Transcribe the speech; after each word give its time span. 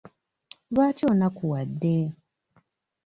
Lwaki 0.73 1.03
onakuwadde? 1.11 1.95